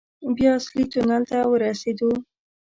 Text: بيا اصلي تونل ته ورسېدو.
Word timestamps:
بيا 0.35 0.51
اصلي 0.59 0.83
تونل 0.91 1.23
ته 1.31 1.37
ورسېدو. 1.51 2.09